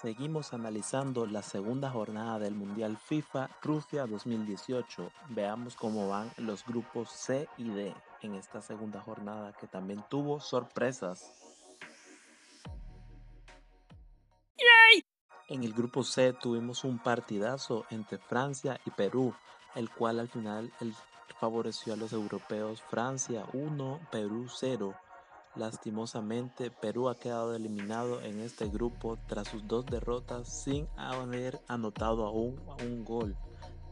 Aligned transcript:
Seguimos 0.00 0.52
analizando 0.52 1.24
la 1.24 1.40
segunda 1.40 1.88
jornada 1.88 2.38
del 2.38 2.54
Mundial 2.54 2.98
FIFA 2.98 3.48
Rusia 3.62 4.06
2018. 4.06 5.10
Veamos 5.30 5.74
cómo 5.74 6.06
van 6.10 6.30
los 6.36 6.66
grupos 6.66 7.08
C 7.08 7.48
y 7.56 7.70
D 7.70 7.94
en 8.20 8.34
esta 8.34 8.60
segunda 8.60 9.00
jornada 9.00 9.54
que 9.58 9.66
también 9.66 10.04
tuvo 10.10 10.38
sorpresas. 10.38 11.32
En 15.48 15.64
el 15.64 15.72
grupo 15.72 16.04
C 16.04 16.34
tuvimos 16.34 16.84
un 16.84 16.98
partidazo 16.98 17.86
entre 17.88 18.18
Francia 18.18 18.78
y 18.84 18.90
Perú, 18.90 19.34
el 19.74 19.88
cual 19.88 20.20
al 20.20 20.28
final 20.28 20.70
favoreció 21.40 21.94
a 21.94 21.96
los 21.96 22.12
europeos 22.12 22.82
Francia 22.82 23.46
1, 23.54 24.00
Perú 24.10 24.46
0. 24.54 24.94
Lastimosamente, 25.56 26.70
Perú 26.70 27.08
ha 27.08 27.18
quedado 27.18 27.54
eliminado 27.54 28.20
en 28.20 28.40
este 28.40 28.68
grupo 28.68 29.18
tras 29.26 29.48
sus 29.48 29.66
dos 29.66 29.86
derrotas 29.86 30.48
sin 30.48 30.86
haber 30.96 31.60
anotado 31.66 32.26
aún 32.26 32.60
un 32.84 33.04
gol. 33.04 33.34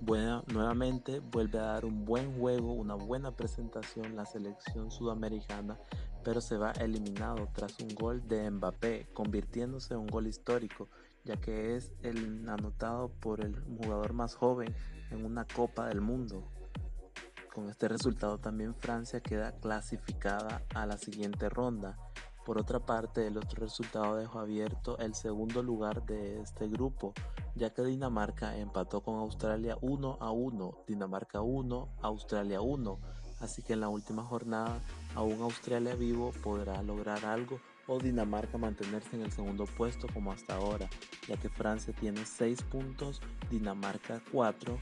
Bueno, 0.00 0.42
nuevamente 0.46 1.20
vuelve 1.20 1.58
a 1.58 1.64
dar 1.64 1.84
un 1.84 2.06
buen 2.06 2.38
juego, 2.38 2.72
una 2.72 2.94
buena 2.94 3.32
presentación 3.32 4.16
la 4.16 4.24
selección 4.24 4.90
sudamericana, 4.90 5.78
pero 6.24 6.40
se 6.40 6.56
va 6.56 6.72
eliminado 6.72 7.46
tras 7.52 7.78
un 7.80 7.94
gol 7.94 8.26
de 8.26 8.50
Mbappé, 8.50 9.08
convirtiéndose 9.12 9.92
en 9.92 10.00
un 10.00 10.06
gol 10.06 10.26
histórico, 10.26 10.88
ya 11.24 11.36
que 11.36 11.76
es 11.76 11.92
el 12.02 12.48
anotado 12.48 13.10
por 13.20 13.42
el 13.44 13.54
jugador 13.76 14.14
más 14.14 14.34
joven 14.34 14.74
en 15.10 15.26
una 15.26 15.44
Copa 15.44 15.88
del 15.88 16.00
Mundo. 16.00 16.50
Con 17.54 17.68
este 17.68 17.88
resultado 17.88 18.38
también 18.38 18.76
Francia 18.76 19.20
queda 19.20 19.52
clasificada 19.52 20.62
a 20.72 20.86
la 20.86 20.96
siguiente 20.96 21.48
ronda. 21.48 21.98
Por 22.46 22.58
otra 22.58 22.78
parte, 22.78 23.26
el 23.26 23.36
otro 23.38 23.60
resultado 23.60 24.16
dejó 24.16 24.38
abierto 24.38 24.96
el 24.98 25.14
segundo 25.14 25.62
lugar 25.62 26.06
de 26.06 26.40
este 26.40 26.68
grupo, 26.68 27.12
ya 27.56 27.70
que 27.70 27.82
Dinamarca 27.82 28.56
empató 28.56 29.02
con 29.02 29.16
Australia 29.16 29.76
1 29.80 30.18
a 30.20 30.30
1, 30.30 30.84
Dinamarca 30.86 31.40
1, 31.40 31.88
Australia 32.02 32.60
1, 32.60 32.98
así 33.40 33.62
que 33.62 33.72
en 33.72 33.80
la 33.80 33.88
última 33.88 34.22
jornada 34.22 34.80
aún 35.16 35.42
Australia 35.42 35.96
vivo 35.96 36.32
podrá 36.42 36.80
lograr 36.82 37.24
algo 37.24 37.60
o 37.88 37.98
Dinamarca 37.98 38.58
mantenerse 38.58 39.16
en 39.16 39.22
el 39.22 39.32
segundo 39.32 39.64
puesto 39.64 40.06
como 40.14 40.30
hasta 40.30 40.54
ahora, 40.54 40.88
ya 41.26 41.36
que 41.36 41.48
Francia 41.48 41.92
tiene 41.98 42.24
6 42.24 42.62
puntos, 42.62 43.20
Dinamarca 43.50 44.22
4, 44.30 44.78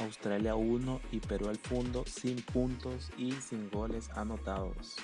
Australia 0.00 0.54
1 0.54 1.00
y 1.12 1.20
Perú 1.20 1.48
al 1.48 1.58
fondo 1.58 2.04
sin 2.06 2.42
puntos 2.42 3.10
y 3.16 3.32
sin 3.32 3.70
goles 3.70 4.10
anotados. 4.10 4.96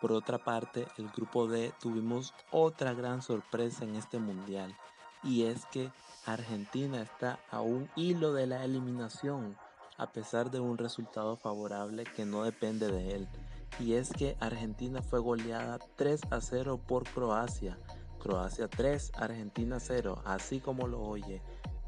Por 0.00 0.12
otra 0.12 0.38
parte, 0.38 0.86
el 0.98 1.08
grupo 1.08 1.48
D 1.48 1.72
tuvimos 1.80 2.34
otra 2.50 2.92
gran 2.92 3.22
sorpresa 3.22 3.84
en 3.84 3.96
este 3.96 4.18
mundial 4.18 4.76
y 5.22 5.44
es 5.44 5.64
que 5.66 5.90
Argentina 6.26 7.02
está 7.02 7.40
a 7.50 7.60
un 7.60 7.88
hilo 7.96 8.32
de 8.32 8.46
la 8.46 8.64
eliminación 8.64 9.56
a 9.96 10.12
pesar 10.12 10.50
de 10.50 10.60
un 10.60 10.76
resultado 10.76 11.36
favorable 11.36 12.04
que 12.04 12.26
no 12.26 12.42
depende 12.44 12.90
de 12.90 13.14
él. 13.14 13.28
Y 13.80 13.94
es 13.94 14.10
que 14.12 14.36
Argentina 14.38 15.02
fue 15.02 15.18
goleada 15.18 15.78
3 15.96 16.20
a 16.30 16.40
0 16.40 16.78
por 16.86 17.04
Croacia 17.04 17.78
Croacia 18.18 18.68
3, 18.68 19.12
Argentina 19.14 19.78
0, 19.80 20.22
así 20.24 20.60
como 20.60 20.86
lo 20.86 21.00
oye. 21.00 21.42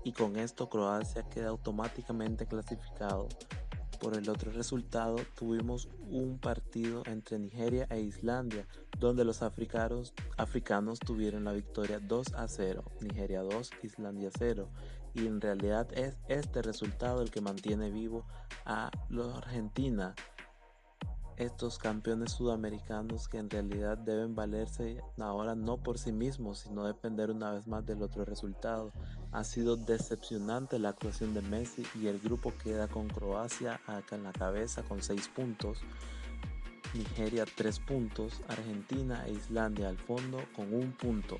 Y 0.04 0.12
con 0.12 0.36
esto 0.36 0.68
Croacia 0.68 1.28
queda 1.28 1.48
automáticamente 1.48 2.46
clasificado. 2.46 3.28
Por 4.00 4.16
el 4.16 4.28
otro 4.30 4.52
resultado 4.52 5.16
tuvimos 5.36 5.88
un 6.08 6.38
partido 6.38 7.02
entre 7.06 7.38
Nigeria 7.38 7.86
e 7.90 8.00
Islandia, 8.00 8.66
donde 9.00 9.24
los 9.24 9.42
africanos, 9.42 10.14
tuvieron 11.04 11.44
la 11.44 11.52
victoria 11.52 11.98
2 11.98 12.34
a 12.34 12.46
0, 12.46 12.84
Nigeria 13.00 13.42
2, 13.42 13.70
Islandia 13.82 14.30
0. 14.38 14.68
Y 15.14 15.26
en 15.26 15.40
realidad 15.40 15.88
es 15.94 16.16
este 16.28 16.62
resultado 16.62 17.22
el 17.22 17.32
que 17.32 17.40
mantiene 17.40 17.90
vivo 17.90 18.24
a 18.64 18.90
los 19.08 19.36
Argentina 19.36 20.14
estos 21.38 21.78
campeones 21.78 22.32
sudamericanos 22.32 23.28
que 23.28 23.38
en 23.38 23.48
realidad 23.48 23.96
deben 23.96 24.34
valerse 24.34 25.00
ahora 25.18 25.54
no 25.54 25.76
por 25.76 25.98
sí 25.98 26.12
mismos, 26.12 26.58
sino 26.58 26.84
depender 26.84 27.30
una 27.30 27.52
vez 27.52 27.66
más 27.66 27.86
del 27.86 28.02
otro 28.02 28.24
resultado. 28.24 28.92
Ha 29.32 29.44
sido 29.44 29.76
decepcionante 29.76 30.78
la 30.78 30.90
actuación 30.90 31.34
de 31.34 31.42
Messi 31.42 31.84
y 31.94 32.08
el 32.08 32.18
grupo 32.18 32.52
queda 32.62 32.88
con 32.88 33.08
Croacia 33.08 33.80
acá 33.86 34.16
en 34.16 34.24
la 34.24 34.32
cabeza 34.32 34.82
con 34.82 35.00
6 35.00 35.28
puntos, 35.28 35.78
Nigeria 36.92 37.44
3 37.56 37.80
puntos, 37.80 38.42
Argentina 38.48 39.24
e 39.26 39.32
Islandia 39.32 39.88
al 39.88 39.98
fondo 39.98 40.38
con 40.56 40.74
un 40.74 40.92
punto. 40.92 41.38